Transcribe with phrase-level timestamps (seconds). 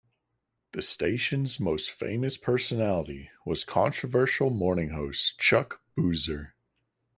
[0.71, 6.55] The station's most famous personality was controversial morning host Chuck Boozer.